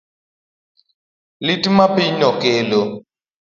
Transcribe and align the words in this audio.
Lit 1.45 1.63
ma 1.75 1.85
pinyni 1.95 2.27
kelo 2.41 2.81